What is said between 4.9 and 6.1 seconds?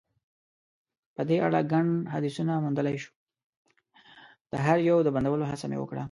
د بندولو هڅه مې وکړه.